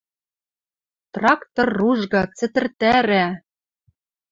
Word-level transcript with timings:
Трактор 1.13 1.67
ружга, 1.79 2.21
цӹтӹртӓрӓ 2.37 3.25